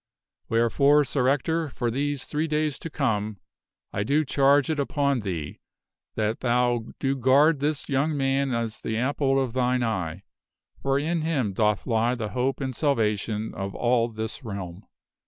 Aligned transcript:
Wherefore, 0.49 1.05
Sir 1.05 1.27
Ector, 1.27 1.69
for 1.69 1.91
these 1.91 2.25
three 2.25 2.47
days 2.47 2.79
to 2.79 2.89
come, 2.89 3.37
I 3.93 4.01
do 4.01 4.25
charge 4.25 4.71
it 4.71 4.79
upon 4.79 5.19
thee 5.19 5.59
that 6.15 6.39
thou 6.39 6.85
do 6.97 7.15
guard 7.15 7.59
this 7.59 7.87
young 7.87 8.17
man 8.17 8.51
as 8.51 8.79
the 8.81 8.97
apple 8.97 9.39
of 9.39 9.53
thine 9.53 9.83
eye, 9.83 10.23
for 10.81 10.97
in 10.97 11.21
him 11.21 11.53
doth 11.53 11.85
lie 11.85 12.15
the 12.15 12.29
hope 12.29 12.61
and 12.61 12.75
salvation 12.75 13.53
of 13.53 13.75
all 13.75 14.07
this 14.07 14.43
realm." 14.43 14.87